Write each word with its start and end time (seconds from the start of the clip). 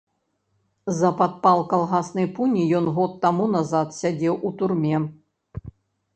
За 0.99 1.11
падпал 1.19 1.61
калгаснай 1.73 2.27
пуні 2.39 2.65
ён 2.81 2.89
год 2.97 3.11
таму 3.27 3.43
назад 3.59 3.87
сядзеў 4.01 4.41
у 4.49 4.55
турме. 4.63 4.97